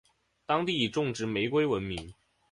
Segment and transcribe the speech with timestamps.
[0.47, 2.11] 当地以种植玫瑰闻名。